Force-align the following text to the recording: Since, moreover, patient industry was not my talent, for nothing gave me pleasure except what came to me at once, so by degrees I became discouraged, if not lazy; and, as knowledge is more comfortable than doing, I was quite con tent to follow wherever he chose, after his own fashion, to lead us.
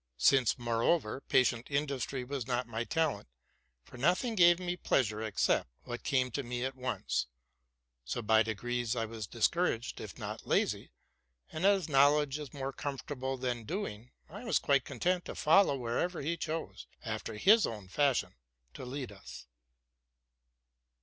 Since, 0.17 0.57
moreover, 0.57 1.21
patient 1.29 1.67
industry 1.69 2.23
was 2.23 2.47
not 2.47 2.65
my 2.67 2.83
talent, 2.85 3.27
for 3.83 3.97
nothing 3.99 4.33
gave 4.33 4.57
me 4.59 4.75
pleasure 4.75 5.21
except 5.21 5.69
what 5.83 6.01
came 6.01 6.31
to 6.31 6.41
me 6.41 6.65
at 6.65 6.73
once, 6.73 7.27
so 8.03 8.23
by 8.23 8.41
degrees 8.41 8.95
I 8.95 9.05
became 9.05 9.27
discouraged, 9.29 10.01
if 10.01 10.17
not 10.17 10.47
lazy; 10.47 10.89
and, 11.51 11.65
as 11.65 11.87
knowledge 11.87 12.39
is 12.39 12.51
more 12.51 12.73
comfortable 12.73 13.37
than 13.37 13.63
doing, 13.63 14.09
I 14.27 14.43
was 14.43 14.57
quite 14.57 14.85
con 14.85 14.97
tent 14.99 15.25
to 15.25 15.35
follow 15.35 15.77
wherever 15.77 16.21
he 16.21 16.35
chose, 16.35 16.87
after 17.05 17.35
his 17.35 17.67
own 17.67 17.87
fashion, 17.87 18.33
to 18.73 18.85
lead 18.85 19.11
us. 19.11 19.45